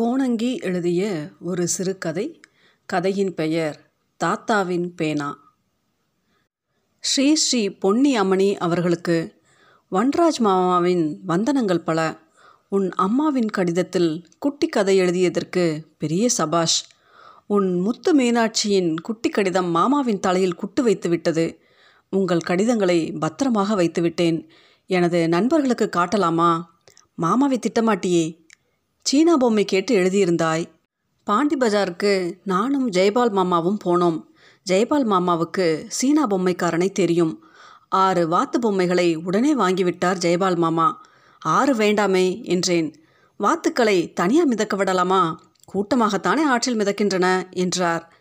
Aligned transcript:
கோணங்கி 0.00 0.56
எழுதிய 0.56 1.28
ஒரு 1.40 1.68
சிறுகதை. 1.68 2.40
கதையின் 2.86 3.34
பெயர் 3.34 3.92
தாத்தாவின் 4.24 4.94
பேனா. 4.94 5.54
ஸ்ரீ 7.00 7.34
ஸ்ரீ 7.34 7.68
பொன்னி 7.68 8.20
அம்மணி 8.20 8.56
அவர்களுக்கு 8.56 9.40
வன்ராஜ் 9.90 10.38
மாமாவின் 10.38 11.20
வந்தனங்கள் 11.28 11.78
பல. 11.78 12.18
உன் 12.68 12.90
அம்மாவின் 12.90 13.50
கடிதத்தில் 13.50 14.26
குட்டி 14.38 14.66
கதை 14.66 15.00
எழுதியதற்கு 15.00 15.84
பெரிய 15.98 16.28
சபாஷ். 16.28 16.88
உன் 17.46 17.80
முத்து 17.80 18.20
மீனாட்சியின் 18.20 18.94
குட்டி 19.02 19.28
கடிதம் 19.28 19.70
மாமாவின் 19.70 20.20
தலையில் 20.20 20.54
குட்டு 20.54 20.86
வைத்துவிட்டது 20.86 21.58
உங்கள் 22.10 22.40
கடிதங்களை 22.40 23.12
பத்திரமாக 23.12 23.74
வைத்துவிட்டேன் 23.74 24.48
எனது 24.86 25.28
நண்பர்களுக்கு 25.28 25.88
காட்டலாமா? 25.88 26.70
மாமாவை 27.14 27.58
திட்டமாட்டியே. 27.58 28.41
சீனா 29.02 29.36
பொம்மை 29.36 29.64
கேட்டு 29.64 29.96
எழுதியிருந்தாய். 29.96 30.66
பாண்டி 31.24 31.56
பஜாருக்கு 31.56 32.38
நானும் 32.44 32.90
ஜெயபால் 32.90 33.30
மாமாவும் 33.30 33.78
போனோம். 33.84 34.24
ஜெயபால் 34.70 35.04
மாமாவுக்கு 35.04 35.84
சீனா 35.88 36.26
பொம்மைக்காரனை 36.26 36.92
தெரியும். 36.92 37.44
ஆறு 37.88 38.28
வாத்து 38.28 38.58
பொம்மைகளை 38.58 39.14
உடனே 39.14 39.56
வாங்கிவிட்டார் 39.56 40.18
ஜெயபால் 40.18 40.56
மாமா. 40.56 41.02
ஆறு 41.38 41.74
வேண்டாமே 41.74 42.44
என்றேன். 42.44 42.94
வாத்துக்களை 43.36 44.12
தனியாக 44.12 44.48
மிதக்க 44.48 44.76
விடலாமா? 44.76 45.40
கூட்டமாகத்தானே 45.74 46.42
ஆற்றில் 46.42 46.76
மிதக்கின்றன 46.76 47.50
என்றார். 47.50 48.12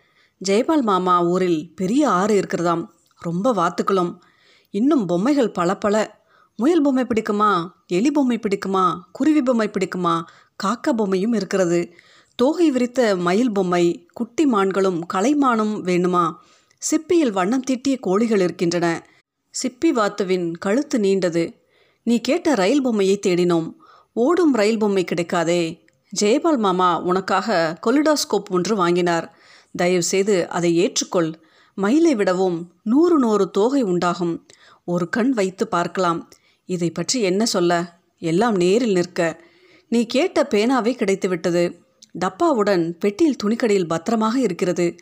ஜெயபால் 0.49 0.81
மாமா 0.81 1.23
ஊரில் 1.23 1.75
பெரிய 1.75 2.09
ஆறு 2.09 2.41
இருக்கிறதாம். 2.41 2.87
ரொம்ப 3.19 3.53
வாத்துக்களும். 3.53 4.19
இன்னும் 4.69 5.05
பொம்மைகள் 5.05 5.51
பல 5.51 5.77
பல 5.77 6.20
முயல் 6.61 6.81
பொம்மை 6.81 7.03
பிடிக்குமா? 7.03 7.69
எலி 7.87 8.11
பொம்மை 8.11 8.39
பிடிக்குமா? 8.39 8.99
குருவி 9.11 9.41
பொம்மை 9.41 9.69
பிடிக்குமா? 9.69 10.23
காக்கா 10.63 10.91
பொம்மையும் 10.97 11.35
இருக்கிறது. 11.35 11.93
தோகை 12.35 12.71
விரித்த 12.71 13.15
மயில் 13.15 13.51
பொம்மை 13.51 14.07
குட்டி 14.13 14.45
மான்களும் 14.45 14.99
கலைமானும் 15.13 15.73
வேணுமா? 15.83 16.33
சிப்பியில் 16.77 17.31
வண்ணம் 17.31 17.61
தீட்டிய 17.61 17.99
கோழிகள் 17.99 18.39
இருக்கின்றன. 18.39 19.07
சிப்பி 19.63 19.85
வாத்துவின் 19.85 20.51
கழுத்து 20.57 20.99
நீண்டது. 20.99 21.63
நீ 22.03 22.19
கேட்ட 22.19 22.55
ரயில் 22.55 22.81
பொம்மையை 22.81 23.19
தேடினோம். 23.27 23.73
ஓடும் 24.13 24.53
ரயில் 24.53 24.79
பொம்மை 24.79 25.05
கிடைக்காதே. 25.05 25.83
ஜெயபால் 26.21 26.57
மாமா 26.57 27.01
உனக்காக 27.01 27.77
கொலிடாஸ்கோப் 27.87 28.49
ஒன்று 28.49 28.75
வாங்கினார். 28.75 29.37
தயவுசெய்து 29.77 30.49
அதை 30.49 30.71
ஏற்றுக்கொள். 30.77 31.33
மயிலை 31.73 32.15
விடவும் 32.15 32.71
நூறு 32.83 33.19
நூறு 33.19 33.49
தோகை 33.49 33.81
உண்டாகும். 33.81 34.45
ஒரு 34.85 35.09
கண் 35.09 35.29
வைத்து 35.29 35.67
பார்க்கலாம். 35.67 36.29
இதை 36.71 36.89
பற்றி 36.91 37.21
என்ன 37.21 37.45
சொல்ல? 37.45 37.99
எல்லாம் 38.17 38.55
நேரில் 38.55 38.91
நிற்க. 38.91 39.19
நீ 39.89 40.05
கேட்ட 40.05 40.47
பேனாவே 40.49 40.91
கிடைத்துவிட்டது. 40.93 41.63
டப்பாவுடன் 42.19 42.83
பெட்டியில் 42.99 43.41
துணிக்கடையில் 43.43 43.87
பத்திரமாக 43.87 44.39
இருக்கிறது. 44.39 44.95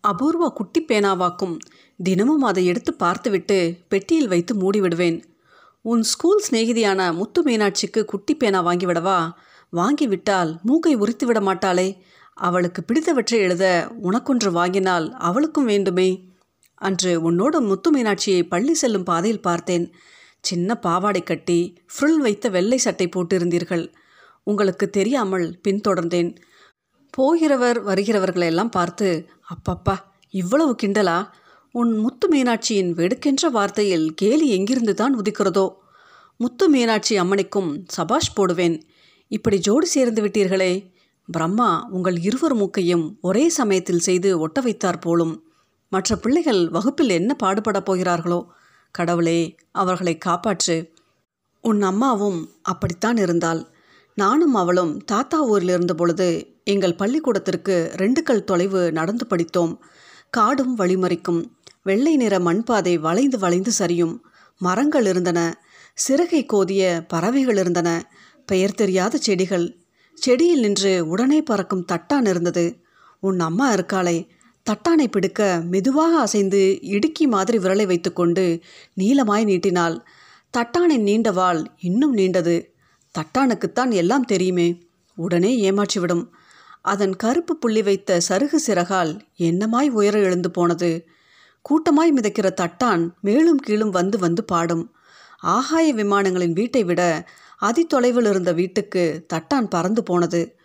அபூர்வ 0.00 0.48
குட்டி 0.48 0.84
பேனாவாக்கும். 0.84 1.58
தினமும் 2.02 2.42
அதை 2.42 2.66
எடுத்து 2.66 2.94
பார்த்துவிட்டு 2.94 3.74
பெட்டியில் 3.88 4.28
வைத்து 4.28 4.52
மூடிவிடுவேன். 4.54 5.22
உன் 5.82 6.02
ஸ்கூல் 6.02 6.42
சிநேகிதியான 6.50 7.14
முத்து 7.14 7.42
மீனாட்சிக்கு 7.42 8.04
குட்டி 8.04 8.34
பேனா 8.34 8.66
வாங்கிவிடவா? 8.66 9.18
வாங்கிவிட்டால் 9.72 10.62
மூக்கை 10.62 10.94
உரித்து 10.94 11.26
விட 11.26 11.40
மாட்டாளே. 11.40 11.88
அவளுக்கு 12.34 12.84
பிடித்தவற்றை 12.84 13.38
எழுத 13.38 13.92
உனக்கொன்று 14.02 14.50
வாங்கினால் 14.50 15.12
அவளுக்கும் 15.12 15.64
வேண்டுமே. 15.64 16.08
அன்று 16.74 17.22
உன்னோடு 17.22 17.60
முத்து 17.60 17.90
மீனாட்சியை 17.96 18.42
பள்ளி 18.48 18.74
செல்லும் 18.74 19.04
பாதையில் 19.04 19.40
பார்த்தேன். 19.40 19.86
சின்ன 20.44 20.78
பாவாடை 20.78 21.22
கட்டி 21.22 21.78
ஃப்ரில் 21.94 22.20
வைத்த 22.26 22.48
வெள்ளை 22.48 22.78
சட்டை 22.78 23.08
போட்டிருந்தீர்கள். 23.08 23.92
உங்களுக்கு 24.42 24.90
தெரியாமல் 24.90 25.60
பின்தொடர்ந்தேன். 25.68 26.36
போகிறவர் 27.16 27.78
வருகிறவர்களெல்லாம் 27.88 28.70
பார்த்து 28.70 29.28
அப்பப்பா 29.52 29.96
இவ்வளவு 30.30 30.76
கிண்டலா? 30.82 31.28
உன் 31.72 31.98
முத்து 31.98 32.28
மீனாட்சியின் 32.28 32.92
வெடுக்கென்ற 32.92 33.50
வார்த்தையில் 33.52 34.06
கேலி 34.10 34.48
எங்கிருந்து 34.50 34.94
தான் 34.94 35.16
உதிக்கிறதோ? 35.18 35.74
முத்து 36.36 36.68
மீனாட்சி 36.68 37.20
அம்மனைக்கும் 37.20 37.84
சபாஷ் 37.86 38.34
போடுவேன். 38.34 38.76
இப்படி 39.28 39.58
ஜோடி 39.58 39.86
சேர்ந்து 39.86 40.22
விட்டீர்களே. 40.22 40.72
பிரம்மா 41.28 41.88
உங்கள் 41.90 42.18
இருவர் 42.20 42.54
மூக்கையும் 42.54 43.18
ஒரே 43.20 43.48
சமயத்தில் 43.48 43.98
செய்து 43.98 44.38
ஒட்ட 44.38 44.60
வைத்தார் 44.60 44.98
போலும். 44.98 45.34
மற்ற 45.88 46.16
பிள்ளைகள் 46.16 46.68
வகுப்பில் 46.68 47.08
என்ன 47.08 47.36
பாடுபடப் 47.42 47.84
போகிறார்களோ? 47.84 48.40
கடவுளே 48.98 49.40
அவர்களை 49.72 50.14
காப்பாற்று. 50.26 50.76
உன் 51.62 51.82
அம்மாவும் 51.82 52.38
அப்படித்தான் 52.62 53.16
இருந்தாள். 53.16 53.62
நானும் 54.14 54.54
அவளும் 54.54 54.92
தாத்தா 55.04 55.38
ஊரில் 55.40 55.68
இருந்த 55.68 55.94
பொழுது 55.94 56.28
எங்கள் 56.64 56.94
பள்ளிக்கூடத்திற்கு 56.94 57.74
ரெண்டு 57.94 58.22
கல் 58.22 58.44
தொலைவு 58.44 58.92
நடந்து 58.92 59.24
படித்தோம். 59.26 59.74
காடும் 60.30 60.74
வழிமறிக்கும் 60.78 61.42
வெள்ளை 61.82 62.16
நிற 62.16 62.38
மண்பாதை 62.38 62.94
வளைந்து 62.98 63.38
வளைந்து 63.38 63.72
சரியும். 63.78 64.14
மரங்கள் 64.58 65.06
இருந்தன. 65.06 65.40
சிறகை 65.94 66.46
கோதிய 66.46 67.04
பறவைகள் 67.08 67.56
இருந்தன. 67.56 67.90
பெயர் 68.46 68.78
தெரியாத 68.80 69.18
செடிகள். 69.18 69.66
செடியில் 70.14 70.60
நின்று 70.60 70.92
உடனே 71.08 71.38
பறக்கும் 71.42 71.86
தட்டான் 71.92 72.28
இருந்தது. 72.28 72.64
உன் 73.20 73.40
அம்மா 73.40 73.66
இருக்காளே 73.74 74.18
தட்டானை 74.70 75.06
பிடிக்க 75.10 75.62
மெதுவாக 75.70 76.20
அசைந்து 76.20 76.78
இடுக்கி 76.82 77.26
மாதிரி 77.26 77.58
விரலை 77.58 77.86
வைத்துக்கொண்டு 77.86 78.60
நீளமாய் 79.00 79.44
நீட்டினாள். 79.44 80.04
தட்டானின் 80.56 80.98
நீண்ட 80.98 81.30
வாள் 81.32 81.66
இன்னும் 81.80 82.16
நீண்டது. 82.16 82.64
தட்டானுக்குத்தான் 83.18 83.92
எல்லாம் 83.92 84.24
தெரியுமே. 84.24 84.82
உடனே 85.16 85.70
ஏமாற்றிவிடும். 85.70 86.28
அதன் 86.82 87.16
கருப்பு 87.16 87.56
புள்ளி 87.56 87.82
வைத்த 87.82 88.20
சருகு 88.28 88.58
சிறகால் 88.66 89.20
என்னமாய் 89.38 89.88
உயர 89.88 90.18
எழுந்து 90.18 90.50
போனது. 90.50 91.06
கூட்டமாய் 91.62 92.12
மிதக்கிற 92.16 92.50
தட்டான் 92.60 93.10
மேலும் 93.20 93.56
கீழும் 93.56 93.90
வந்து 93.90 94.18
வந்து 94.18 94.44
பாடும். 94.44 94.94
ஆகாய 95.38 95.94
விமானங்களின் 95.94 96.52
வீட்டை 96.52 96.84
விட 96.84 97.28
அதி 97.58 97.84
தொலைவில் 97.84 98.24
இருந்த 98.24 98.52
வீட்டுக்கு 98.52 99.26
தட்டான் 99.34 99.68
பறந்து 99.68 100.02
போனது. 100.02 100.56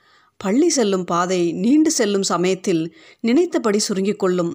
பள்ளி 0.44 0.70
செல்லும் 0.70 1.04
பாதை 1.04 1.52
நீண்டு 1.54 1.92
செல்லும் 1.92 2.24
சமயத்தில் 2.24 2.96
நினைத்தபடி 3.22 3.80
சுருங்கிக் 3.80 4.20
கொள்ளும். 4.20 4.54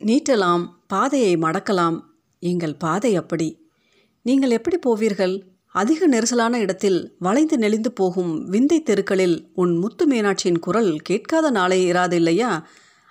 நீட்டலாம் 0.00 0.64
பாதையை 0.86 1.36
மடக்கலாம். 1.36 1.96
எங்கள் 2.38 2.76
பாதை 2.76 3.16
அப்படி. 3.16 3.48
நீங்கள் 4.22 4.50
எப்படி 4.50 4.78
போவீர்கள்? 4.78 5.34
அதிக 5.66 6.08
நெரிசலான 6.08 6.54
இடத்தில் 6.54 7.16
வளைந்து 7.18 7.58
நெளிந்து 7.58 7.92
போகும் 7.92 8.32
விந்தை 8.48 8.82
தெருக்களில் 8.82 9.36
உன் 9.54 9.76
முத்து 9.76 10.06
மீனாட்சியின் 10.08 10.58
குரல் 10.58 10.96
கேட்காத 10.98 11.50
நாளே 11.50 11.92
இராது 11.92 12.12
இல்லையா 12.12 12.50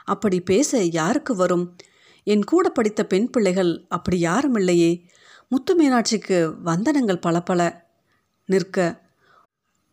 அப்படி 0.03 0.41
பேச 0.41 0.83
யாருக்கு 0.83 1.35
வரும்? 1.35 1.75
என் 2.23 2.43
கூட 2.43 2.69
படித்த 2.69 3.05
பெண் 3.05 3.29
பிள்ளைகள் 3.29 3.85
அப்படி 3.89 4.19
யாரும் 4.19 4.55
இல்லையே. 4.55 4.91
முத்து 5.47 5.73
மீனாட்சிக்கு 5.79 6.37
வந்தனங்கள் 6.65 7.21
பல 7.21 7.41
பல 7.41 7.61
நிற்க 8.45 8.77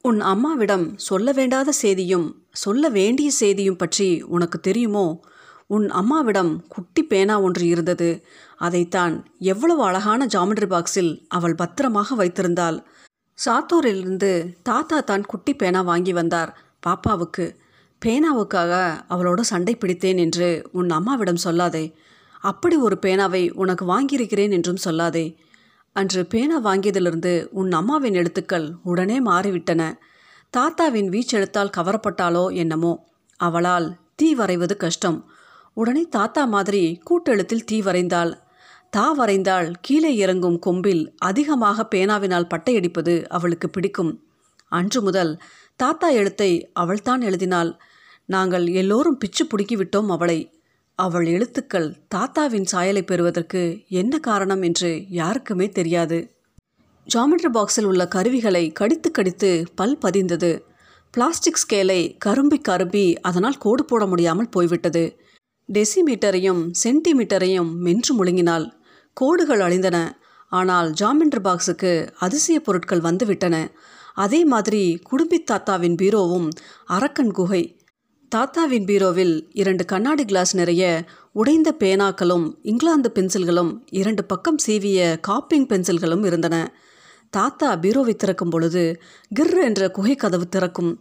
உன் 0.08 0.20
அம்மாவிடம் 0.20 0.84
சொல்ல 0.98 1.32
வேண்டாத 1.32 1.70
செய்தியும் 1.72 2.26
சொல்ல 2.52 2.88
வேண்டிய 2.88 3.28
செய்தியும் 3.30 3.76
பற்றி 3.76 4.06
உனக்கு 4.22 4.58
தெரியுமோ? 4.60 5.04
உன் 5.66 5.86
அம்மாவிடம் 5.91 6.52
குட்டி 6.69 7.02
பேனா 7.02 7.41
ஒன்று 7.41 7.64
இருந்தது. 7.66 8.08
அதைத்தான் 8.56 9.14
எவ்வளவு 9.38 9.82
அழகான 9.82 10.26
ஜாமெட்ரி 10.26 10.68
பாக்ஸில் 10.68 11.10
அவள் 11.28 11.54
பத்திரமாக 11.54 12.16
வைத்திருந்தாள். 12.16 12.78
சாத்தூரிலிருந்து 13.38 14.32
தாத்தா 14.62 15.00
தான் 15.00 15.26
குட்டி 15.26 15.54
பேனா 15.54 15.80
வாங்கி 15.80 16.12
வந்தார் 16.12 16.52
பாப்பாவுக்கு. 16.86 17.47
பேனாவுக்காக 18.02 18.72
அவளோட 19.08 19.41
சண்டை 19.41 19.76
பிடித்தேன் 19.76 20.18
என்று 20.18 20.48
உன் 20.72 20.91
அம்மாவிடம் 20.91 21.44
சொல்லாதே. 21.44 21.84
அப்படி 22.42 22.76
ஒரு 22.76 22.98
பேனாவை 23.06 23.44
உனக்கு 23.52 23.84
வாங்கியிருக்கிறேன் 23.94 24.50
என்றும் 24.50 24.84
சொல்லாதே. 24.84 25.26
அன்று 25.93 26.26
பேனா 26.26 26.65
வாங்கியதிலிருந்து 26.65 27.44
உன் 27.50 27.72
அம்மாவின் 27.72 28.15
எழுத்துக்கள் 28.15 28.72
உடனே 28.82 29.21
மாறிவிட்டன. 29.21 29.99
தாத்தாவின் 30.50 31.09
வீச்செழுத்தால் 31.09 31.72
கவரப்பட்டாலோ 31.76 32.54
என்னமோ. 32.54 33.07
அவளால் 33.36 33.97
தீ 34.15 34.34
வரைவது 34.34 34.77
கஷ்டம். 34.77 35.30
உடனே 35.74 36.03
தாத்தா 36.03 36.45
மாதிரி 36.45 37.01
கூட்டெழுத்தில் 37.10 37.65
தீ 37.65 37.80
வரைந்தாள். 37.80 38.33
தா 38.91 39.12
வரைந்தால் 39.12 39.72
கீழே 39.80 40.16
இறங்கும் 40.16 40.59
கொம்பில் 40.59 41.15
அதிகமாக 41.18 41.89
பேனாவினால் 41.91 42.51
பட்டையடிப்பது 42.54 43.27
அவளுக்கு 43.27 43.71
பிடிக்கும். 43.71 44.12
அன்று 44.68 45.03
முதல் 45.03 45.39
தாத்தா 45.77 46.09
எழுத்தை 46.09 46.71
அவள்தான் 46.72 47.21
எழுதினாள். 47.21 47.78
நாங்கள் 48.24 48.66
எல்லோரும் 48.66 49.18
பிச்சு 49.18 49.47
பிடுக்கிவிட்டோம் 49.47 50.07
அவளை. 50.07 50.58
அவள் 50.98 51.27
எழுத்துக்கள் 51.27 51.97
தாத்தாவின் 52.15 52.65
சாயலை 52.65 53.03
பெறுவதற்கு 53.03 53.84
என்ன 53.89 54.18
காரணம் 54.18 54.62
என்று 54.62 55.04
யாருக்குமே 55.09 55.68
தெரியாது. 55.68 56.36
ஜாமெட்ரி 57.15 57.50
பாக்ஸில் 57.53 57.84
உள்ள 57.84 58.09
கருவிகளை 58.09 58.72
கடித்து 58.72 59.10
கடித்து 59.10 59.65
பல் 59.74 59.98
பதிந்தது. 60.03 60.60
பிளாஸ்டிக் 61.10 61.60
ஸ்கேலை 61.62 62.16
கரும்பி 62.18 62.59
கரும்பி 62.59 63.18
அதனால் 63.21 63.59
கோடு 63.59 63.84
போட 63.84 64.06
முடியாமல் 64.06 64.48
போய்விட்டது. 64.48 65.16
டெசிமீட்டரையும் 65.72 66.71
சென்டிமீட்டரையும் 66.84 67.72
மென்று 67.77 68.24
முழுங்கினாள் 68.24 68.66
கோடுகள் 69.12 69.60
அழிந்தன. 69.60 70.21
ஆனால் 70.48 70.91
ஜாமெண்ட்ரி 70.91 71.42
பாக்ஸுக்கு 71.42 72.09
அதிசய 72.18 72.60
பொருட்கள் 72.60 73.00
வந்துவிட்டன. 73.00 73.68
அதே 74.15 74.45
மாதிரி 74.45 74.98
குடும்பி 75.03 75.39
தாத்தாவின் 75.42 75.98
பீரோவும் 76.03 76.48
அரக்கன் 76.86 77.30
குகை 77.30 77.78
தாத்தாவின் 78.34 78.84
பீரோவில் 78.84 79.48
இரண்டு 79.53 79.84
கண்ணாடி 79.84 80.25
கிளாஸ் 80.25 80.57
நிறைய 80.57 81.04
உடைந்த 81.33 81.75
பேனாக்களும் 81.78 82.54
இங்கிலாந்து 82.63 83.13
பென்சில்களும் 83.15 83.80
இரண்டு 83.91 84.25
பக்கம் 84.25 84.57
சீவிய 84.66 85.21
காப்பிங் 85.28 85.66
பென்சில்களும் 85.66 86.25
இருந்தன. 86.25 86.75
தாத்தா 87.30 87.77
பீரோவை 87.77 88.15
திறக்கும் 88.16 88.48
பொழுது 88.51 89.01
கிர் 89.41 89.63
என்ற 89.63 89.91
குகை 89.91 90.15
கதவு 90.15 90.48
திறக்கும். 90.48 91.01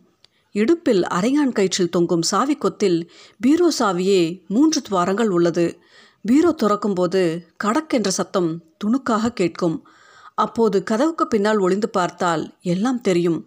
இடுப்பில் 0.52 1.04
அரையான் 1.04 1.52
கயிற்றில் 1.52 1.90
தொங்கும் 1.90 2.22
சாவி 2.22 2.56
கொத்தில் 2.56 3.10
பீரோ 3.40 3.72
சாவியே 3.80 4.46
மூன்று 4.48 4.82
துவாரங்கள் 4.82 5.30
உள்ளது. 5.30 5.80
பீரோ 6.22 6.56
திறக்கும்போது 6.64 7.44
கடக் 7.58 7.94
என்ற 7.94 8.10
சத்தம் 8.10 8.64
துணுக்காக 8.86 9.34
கேட்கும். 9.34 9.88
அப்போது 10.36 10.84
கதவுக்கு 10.84 11.28
பின்னால் 11.28 11.58
ஒளிந்து 11.58 11.90
பார்த்தால் 11.90 12.56
எல்லாம் 12.62 13.02
தெரியும். 13.02 13.46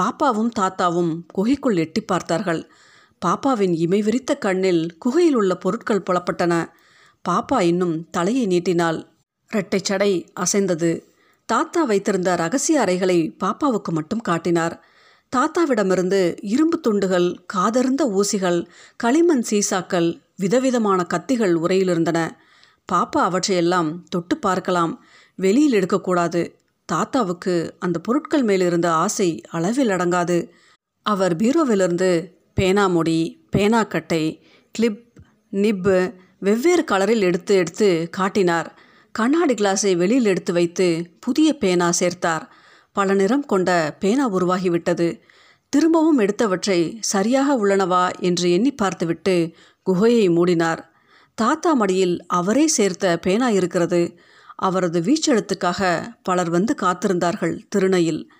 பாப்பாவும் 0.00 0.50
தாத்தாவும் 0.58 1.20
குகைக்குள் 1.26 1.76
எட்டி 1.76 2.00
பார்த்தார்கள். 2.00 2.70
பாப்பாவின் 3.26 3.74
இமை 3.74 4.02
விரித்த 4.02 4.36
கண்ணில் 4.36 4.98
குகையில் 4.98 5.34
உள்ள 5.34 5.56
பொருட்கள் 5.56 6.02
புலப்பட்டன. 6.10 6.68
பாப்பா 7.28 7.60
இன்னும் 7.60 8.10
தலையை 8.10 8.46
நீட்டினாள். 8.46 9.06
இரட்டை 9.50 9.80
சடை 9.82 10.32
அசைந்தது. 10.32 11.04
தாத்தா 11.46 11.84
வைத்திருந்த 11.84 12.34
ரகசிய 12.34 12.80
அறைகளை 12.80 13.36
பாப்பாவுக்கு 13.44 13.90
மட்டும் 13.90 14.20
காட்டினார். 14.20 14.84
தாத்தாவிடமிருந்து 15.36 16.38
இரும்பு 16.40 16.80
துண்டுகள் 16.80 17.44
காதர்ந்த 17.46 18.20
ஊசிகள் 18.20 18.66
களிமண் 18.96 19.44
சீசாக்கள் 19.50 20.20
விதவிதமான 20.36 21.06
கத்திகள் 21.14 21.54
உரையிலிருந்தன 21.54 22.30
பாப்பா 22.92 23.20
அவற்றையெல்லாம் 23.28 24.04
தொட்டு 24.04 24.36
பார்க்கலாம். 24.36 25.04
வெளியில் 25.36 25.72
எடுக்கக்கூடாது. 25.72 26.58
தாத்தாவுக்கு 26.84 27.74
அந்த 27.78 27.98
பொருட்கள் 27.98 28.42
மேலிருந்த 28.42 28.92
ஆசை 28.92 29.40
அளவில் 29.50 29.88
அடங்காது. 29.88 30.48
அவர் 31.02 31.36
பீரோவிலிருந்து 31.36 32.38
பேனாமுடி 32.60 33.18
பேனாக்கட்டை 33.56 34.40
கிளிப் 34.70 35.04
நிப்பு 35.52 36.14
வெவ்வேறு 36.38 36.84
கலரில் 36.92 37.20
எடுத்து 37.20 37.54
எடுத்து 37.54 38.08
காட்டினார். 38.10 38.78
கண்ணாடி 39.12 39.54
கிளாஸை 39.54 39.96
வெளியில் 39.96 40.24
எடுத்து 40.24 40.52
வைத்து 40.52 41.16
புதிய 41.20 41.56
பேனா 41.56 41.90
சேர்த்தார். 42.00 42.42
பல 42.92 43.14
நிறம் 43.14 43.46
கொண்ட 43.46 43.96
பேனா 44.00 44.32
உருவாகிவிட்டது. 44.32 45.20
திரும்பவும் 45.68 46.18
எடுத்தவற்றை 46.18 46.96
சரியாக 47.00 47.56
உள்ளனவா 47.56 48.10
என்று 48.18 48.52
எண்ணி 48.52 48.72
பார்த்துவிட்டு 48.74 49.52
குகையை 49.90 50.26
மூடினார். 50.30 50.78
தாத்தா 51.34 51.74
மடியில் 51.74 52.26
அவரே 52.26 52.66
சேர்த்த 52.66 53.18
பேனா 53.18 53.48
இருக்கிறது. 53.48 54.18
அவரது 54.56 55.00
வீச்செழுத்துக்காக 55.00 56.12
பலர் 56.22 56.50
வந்து 56.50 56.74
காத்திருந்தார்கள் 56.82 57.60
திருணையில் 57.68 58.30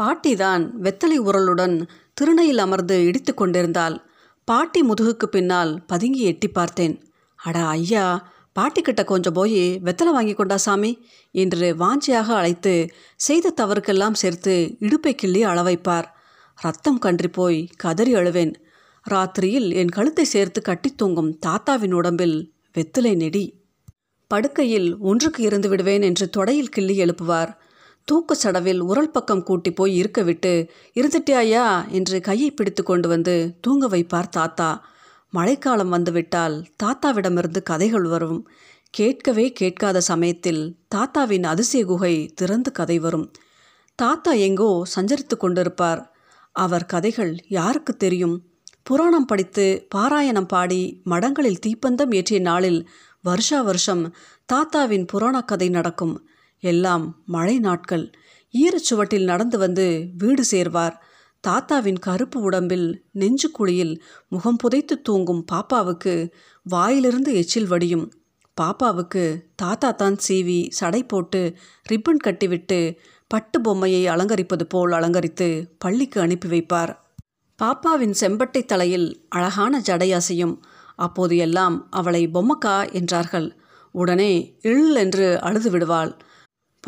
பாட்டிதான் 0.00 0.64
வெத்தலை 0.82 1.18
உரலுடன் 1.28 1.76
திருணையில் 2.14 2.58
அமர்ந்து 2.58 3.04
இடித்து 3.04 3.34
கொண்டிருந்தாள். 3.34 3.96
பாட்டி 4.44 4.80
முதுகுக்கு 4.82 5.26
பின்னால் 5.26 5.84
பதுங்கி 5.86 6.22
எட்டி 6.22 6.48
பார்த்தேன். 6.48 6.94
அட 7.36 7.58
ஐயா 7.58 8.34
பாட்டிக்கிட்ட 8.56 9.04
கொஞ்சம் 9.04 9.32
போய் 9.32 9.80
வெத்தலை 9.84 10.12
வாங்கி 10.12 10.34
கொண்டா 10.34 10.56
சாமி? 10.56 10.92
என்று 11.30 11.76
வாஞ்சியாக 11.78 12.28
அழைத்து 12.34 12.90
செய்த 13.16 13.54
தவறுக்கெல்லாம் 13.56 14.12
சேர்த்து 14.12 14.76
இடுப்பை 14.78 15.14
கிள்ளி 15.14 15.44
அளவைப்பார் 15.44 16.04
ரத்தம் 16.58 16.98
கன்றி 16.98 17.28
போய் 17.28 17.68
கதறி 17.76 18.14
அழுவேன். 18.14 18.54
ராத்திரியில் 19.10 19.74
என் 19.74 19.88
கழுத்தை 19.88 20.24
சேர்த்து 20.24 20.62
கட்டி 20.62 20.90
தூங்கும் 20.94 21.38
தாத்தாவின் 21.38 21.92
உடம்பில் 21.92 22.52
வெத்தலை 22.78 23.14
நெடி. 23.16 23.44
படுக்கையில் 24.30 24.98
ஒன்றுக்கு 24.98 25.42
இருந்து 25.42 25.68
விடுவேன் 25.68 26.02
என்று 26.02 26.30
தொடையில் 26.36 26.74
கிள்ளி 26.76 26.98
எழுப்புவார். 26.98 27.52
தூக்கு 28.06 28.36
சடவில் 28.36 28.80
உரல் 28.80 29.10
பக்கம் 29.10 29.42
கூட்டி 29.42 29.72
போய் 29.72 29.94
இருக்க 29.94 30.22
விட்டு 30.22 30.70
இருந்துட்டியாயா? 30.94 31.88
என்று 31.88 32.20
கையை 32.20 32.50
பிடித்து 32.50 32.82
கொண்டு 32.82 33.08
வந்து 33.08 33.58
தூங்க 33.60 33.88
வைப்பார் 33.88 34.28
தாத்தா. 34.28 34.84
மழைக்காலம் 35.30 35.88
வந்துவிட்டால் 35.88 36.64
தாத்தாவிடமிருந்து 36.84 37.62
கதைகள் 37.62 38.02
வரும். 38.02 38.48
கேட்கவே 38.90 39.52
கேட்காத 39.52 40.00
சமயத்தில் 40.00 40.76
தாத்தாவின் 40.88 41.42
அதிசய 41.42 41.84
குகை 41.84 42.32
திறந்து 42.34 42.72
கதை 42.72 42.98
வரும். 42.98 43.32
தாத்தா 43.94 44.32
எங்கோ 44.32 44.82
சஞ்சரித்து 44.96 45.36
கொண்டிருப்பார். 45.40 46.06
அவர் 46.52 46.86
கதைகள் 46.86 47.44
யாருக்கு 47.48 47.96
தெரியும்? 47.96 48.42
புராணம் 48.82 49.24
படித்து 49.24 49.86
பாராயணம் 49.94 50.48
பாடி 50.48 51.02
மடங்களில் 51.04 51.60
தீப்பந்தம் 51.66 52.14
ஏற்றிய 52.14 52.40
நாளில் 52.40 52.88
வருஷா 53.22 53.60
வருஷம் 53.60 54.14
தாத்தாவின் 54.52 55.04
புராண 55.04 55.40
கதை 55.40 55.68
நடக்கும். 55.68 56.28
எல்லாம் 56.60 57.22
மழை 57.26 57.58
நாட்கள். 57.58 58.10
ஈரச்சுவட்டில் 58.54 59.24
நடந்து 59.24 59.58
வந்து 59.58 60.08
வீடு 60.18 60.44
சேர்வார். 60.50 60.96
தாத்தாவின் 61.40 61.98
கருப்பு 61.98 62.40
உடம்பில் 62.40 63.04
நெஞ்சு 63.12 63.50
குழியில் 63.50 64.02
முகம் 64.28 64.56
புதைத்து 64.56 65.02
தூங்கும் 65.02 65.44
பாப்பாவுக்கு 65.52 66.30
வாயிலிருந்து 66.62 67.34
எச்சில் 67.34 67.66
வடியும். 67.66 68.12
பாப்பாவுக்கு 68.60 69.42
தாத்தா 69.56 69.90
தான் 69.90 70.16
சீவி 70.28 70.70
சடை 70.70 71.02
போட்டு 71.02 71.54
ரிப்பன் 71.92 72.22
கட்டிவிட்டு 72.24 72.96
பட்டு 73.28 73.60
பொம்மையை 73.60 74.06
அலங்கரிப்பது 74.08 74.62
போல் 74.68 74.92
அலங்கரித்து 74.92 75.70
பள்ளிக்கு 75.78 76.20
அனுப்பி 76.20 76.48
வைப்பார். 76.48 76.96
பாப்பாவின் 77.62 78.14
செம்பட்டை 78.20 78.64
தலையில் 78.64 79.26
அழகான 79.28 79.80
ஜடை 79.80 80.10
அசையும். 80.12 80.56
அப்போது 80.96 81.36
எல்லாம் 81.36 81.86
அவளை 81.90 82.28
பொம்மக்கா 82.28 82.92
என்றார்கள். 82.92 83.56
உடனே 83.92 84.58
இள் 84.62 84.94
என்று 84.94 85.40
அழுது 85.40 85.70
விடுவாள். 85.70 86.16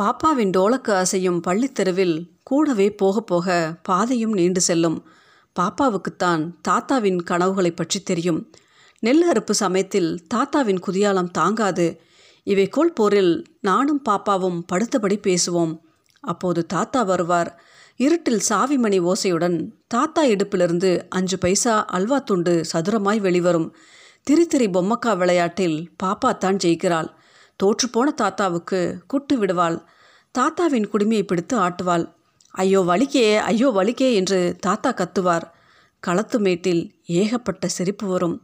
பாப்பாவின் 0.01 0.51
டோலக்கு 0.57 0.93
அசையும் 0.93 1.41
பள்ளித்தெருவில் 1.41 2.31
கூடவே 2.43 2.91
போக 2.91 3.21
போக 3.21 3.79
பாதையும் 3.83 4.33
நீண்டு 4.33 4.61
செல்லும். 4.61 4.99
பாப்பாவுக்குத்தான் 5.57 6.51
தாத்தாவின் 6.69 7.19
கனவுகளை 7.23 7.71
பற்றி 7.71 8.01
தெரியும். 8.01 8.51
நெல் 9.01 9.25
அறுப்பு 9.33 9.51
சமயத்தில் 9.51 10.21
தாத்தாவின் 10.35 10.81
குதியாலம் 10.87 11.31
தாங்காது. 11.31 12.01
இவைக்கோள் 12.47 12.95
போரில் 12.95 13.47
நானும் 13.61 14.03
பாப்பாவும் 14.09 14.63
படுத்தபடி 14.73 15.19
பேசுவோம். 15.29 15.75
அப்போது 16.21 16.67
தாத்தா 16.67 17.03
வருவார். 17.03 17.61
இருட்டில் 17.97 18.43
சாவிமணி 18.49 19.01
ஓசையுடன் 19.01 19.59
தாத்தா 19.87 20.25
இடுப்பிலிருந்து 20.25 21.09
அஞ்சு 21.09 21.39
பைசா 21.39 21.85
அல்வா 21.85 22.19
துண்டு 22.19 22.65
சதுரமாய் 22.73 23.21
வெளிவரும். 23.21 23.75
திரி 24.23 24.47
திரி 24.47 24.67
பொம்மக்கா 24.67 25.17
விளையாட்டில் 25.17 25.91
பாப்பா 26.03 26.37
தான் 26.37 26.57
ஜெயிக்கிறாள். 26.57 27.11
தோற்றுப்போன 27.63 28.09
தாத்தாவுக்கு 28.15 29.01
குட்டு 29.07 29.39
விடுவாள். 29.39 29.79
தாத்தாவின் 30.35 30.91
குடுமையை 30.93 31.23
பிடித்து 31.23 31.57
ஆட்டுவாள். 31.59 32.05
ஐயோ 32.55 32.81
வலிக்கே 32.81 33.37
ஐயோ 33.37 33.69
வலிக்கே 33.69 34.15
என்று 34.15 34.57
தாத்தா 34.61 34.91
கத்துவார். 34.93 35.47
களத்து 36.01 36.39
மேட்டில் 36.41 36.83
ஏகப்பட்ட 37.07 37.69
சிரிப்பு 37.69 38.07
வரும். 38.07 38.37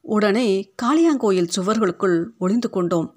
உடனே 0.00 0.72
காளியாங்கோயில் 0.82 1.52
சுவர்களுக்குள் 1.56 2.16
ஒளிந்து 2.38 2.70
கொண்டோம். 2.70 3.08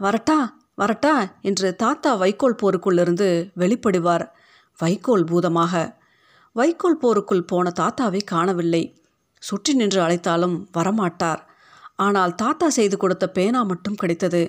வரட்டா 0.00 0.38
வரட்டா 0.76 1.14
என்று 1.42 1.76
தாத்தா 1.76 2.14
வைக்கோல் 2.14 2.60
போருக்குள்ளிருந்து 2.62 3.50
வெளிப்படுவார். 3.56 4.24
வைக்கோல் 4.78 5.24
பூதமாக. 5.24 5.74
வைக்கோல் 6.52 6.98
போருக்குள் 6.98 7.44
போன 7.44 7.72
தாத்தாவை 7.80 8.20
காணவில்லை. 8.24 8.82
சுற்றி 9.42 9.72
நின்று 9.74 10.00
அழைத்தாலும் 10.00 10.68
வரமாட்டார். 10.76 11.40
ஆனால் 11.96 12.34
தாத்தா 12.34 12.68
செய்து 12.68 12.96
கொடுத்த 12.96 13.24
பேனா 13.28 13.62
மட்டும் 13.62 13.94
கிடைத்தது. 13.94 14.42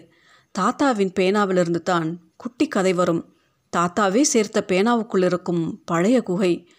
தாத்தாவின் 0.51 1.11
பேனாவிலிருந்து 1.19 1.81
தான் 1.81 2.31
குட்டி 2.37 2.67
கதை 2.67 2.93
வரும். 2.93 3.35
தாத்தாவே 3.77 4.21
சேர்த்த 4.21 4.65
பேனாவுக்குள் 4.67 5.25
இருக்கும் 5.25 5.83
பழைய 5.85 6.23
குகை. 6.23 6.69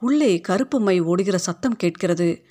உள்ளே 0.00 0.40
கருப்பு 0.40 0.80
மை 0.80 1.00
ஓடுகிற 1.00 1.38
சத்தம் 1.38 1.76
கேட்கிறது. 1.76 2.44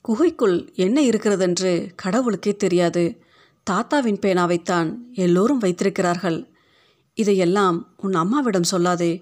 குகைக்குள் 0.00 0.72
என்ன 0.74 1.02
இருக்கிறதென்று 1.02 1.90
கடவுளுக்கே 1.96 2.56
தெரியாது. 2.56 3.22
தாத்தாவின் 3.70 4.18
பேனாவைத்தான் 4.18 4.96
எல்லோரும் 5.12 5.58
வைத்திருக்கிறார்கள். 5.58 6.48
இதையெல்லாம் 7.14 7.94
உன் 7.96 8.12
அம்மாவிடம் 8.12 8.70
சொல்லாதே. 8.70 9.20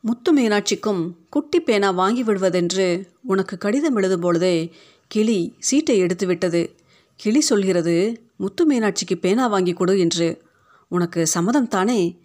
முத்து 0.00 0.38
மீனாட்சிக்கும் 0.38 1.12
குட்டி 1.28 1.60
பேனா 1.60 1.90
வாங்கி 1.90 2.24
விடுவதென்று 2.24 3.04
உனக்கு 3.22 3.58
கடிதம் 3.58 3.96
எழுதும் 3.96 4.20
பொழுதே 4.20 4.74
கிளி 5.06 5.54
சீட்டை 5.58 5.98
எடுத்து 5.98 6.26
விட்டது 6.26 6.74
கிளி 7.16 7.40
சொல்கிறது 7.40 8.25
முத்து 8.36 8.70
மீனாட்சிக்கு 8.70 9.20
பேனா 9.20 9.46
வாங்கி 9.46 9.72
கொடு 9.72 9.98
என்று. 9.98 10.42
உனக்கு 10.88 11.26
சம்மதம் 11.26 11.68
தானே? 11.68 12.20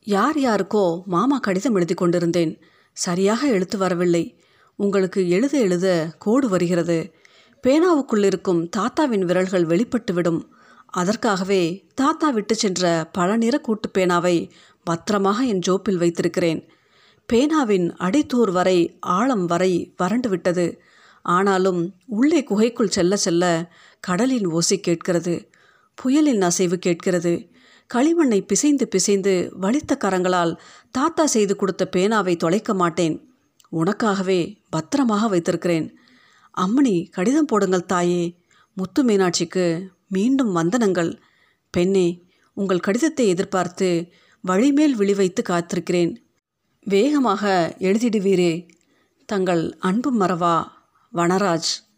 யார் 0.00 0.38
யாருக்கோ 0.38 1.04
மாமா 1.04 1.38
கடிதம் 1.38 1.74
எழுதி 1.74 1.94
கொண்டிருந்தேன். 1.94 2.60
சரியாக 2.92 3.48
எழுத்து 3.48 3.78
வரவில்லை. 3.78 4.42
உங்களுக்கு 4.76 5.28
எழுத 5.28 5.58
எழுத 5.58 6.14
கோடு 6.18 6.48
வருகிறது. 6.48 7.14
பேனாவுக்குள் 7.66 8.24
இருக்கும் 8.24 8.68
தாத்தாவின் 8.68 9.24
விரல்கள் 9.24 9.66
வெளிப்பட்டுவிடும். 9.66 10.42
அதற்காகவே 10.86 11.86
தாத்தா 11.94 12.30
விட்டு 12.30 12.54
சென்ற 12.54 13.08
பல 13.12 13.36
நிற 13.36 13.58
கூட்டு 13.58 13.90
பேனாவை 13.98 14.50
பத்திரமாக 14.84 15.44
என் 15.44 15.60
ஜோப்பில் 15.66 15.96
வைத்திருக்கிறேன். 15.96 16.68
பேனாவின் 17.26 17.92
அடித்தூர் 17.92 18.52
வரை 18.52 18.96
ஆழம் 19.00 19.46
வரை 19.46 19.94
வறண்டு 19.96 20.28
விட்டது. 20.28 20.80
ஆனாலும் 21.22 21.94
உள்ளே 22.06 22.44
குகைக்குள் 22.44 22.88
செல்ல 22.88 23.16
செல்ல 23.16 23.72
கடலின் 24.00 24.46
ஓசை 24.46 24.80
கேட்கிறது 24.80 25.50
புயலின் 25.94 26.40
அசைவு 26.40 26.78
கேட்கிறது. 26.78 27.48
களிமண்ணை 27.94 28.46
பிசைந்து 28.46 28.88
பிசைந்து 28.88 29.52
வலித்த 29.60 29.96
கரங்களால் 29.96 30.56
தாத்தா 30.90 31.26
செய்து 31.26 31.56
கொடுத்த 31.56 31.88
பேனாவை 31.96 32.36
தொலைக்க 32.36 32.74
மாட்டேன். 32.74 33.34
உனக்காகவே 33.72 34.62
பத்திரமாக 34.70 35.28
வைத்திருக்கிறேன். 35.28 35.96
அம்மணி 36.56 37.10
கடிதம் 37.10 37.44
போடுங்கள் 37.44 37.86
தாயே. 37.86 38.36
முத்து 38.74 39.04
மீனாட்சிக்கு 39.04 39.86
மீண்டும் 40.08 40.56
வந்தனங்கள். 40.56 41.20
பெண்ணே 41.70 42.22
உங்கள் 42.52 42.80
கடிதத்தை 42.80 43.28
எதிர்பார்த்து 43.28 44.12
வழிமேல் 44.48 44.94
விழிவைத்து 44.98 45.42
காத்திருக்கிறேன். 45.48 46.16
வேகமாக 46.84 47.76
எழுதிடுவீரே. 47.78 48.68
தங்கள் 49.26 49.76
அன்பு 49.78 50.14
மறவா. 50.14 50.64
வனராஜ். 51.14 51.89